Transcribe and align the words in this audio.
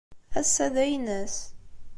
Ass-a 0.39 0.67
d 0.73 0.75
aynas. 0.83 1.35